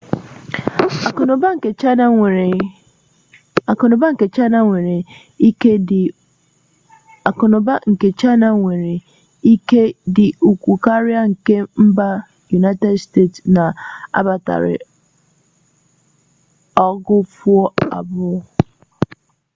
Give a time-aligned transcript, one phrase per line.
[1.07, 1.49] aku na uba
[4.11, 4.25] mba
[8.19, 8.95] china nwere
[9.51, 12.07] ike idi ukwu karia nke mba
[12.57, 13.63] united state na
[14.17, 14.53] agbata
[16.85, 17.55] ogu-afo
[17.97, 18.39] abuo